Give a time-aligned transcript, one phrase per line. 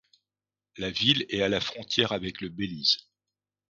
[0.77, 2.97] La ville est à la frontière avec le Belize.